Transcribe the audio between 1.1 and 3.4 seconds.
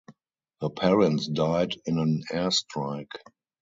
died in an air strike.